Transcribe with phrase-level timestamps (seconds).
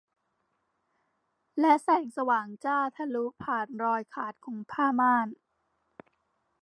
[1.59, 5.27] และแสงสว่างจ้าทะลุผ่านรอยขาดของผ้าม่าน